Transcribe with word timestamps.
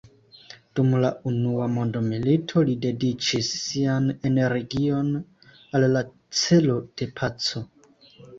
Dum 0.77 0.93
la 1.01 1.09
Unua 1.31 1.67
mondmilito 1.73 2.63
li 2.69 2.73
dediĉis 2.85 3.51
sian 3.65 4.09
energion 4.31 5.13
al 5.81 5.87
la 5.93 6.03
celo 6.41 6.81
de 7.03 7.11
paco. 7.23 7.65